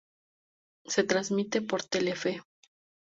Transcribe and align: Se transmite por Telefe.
Se 0.83 1.03
transmite 1.03 1.61
por 1.61 1.83
Telefe. 1.83 2.41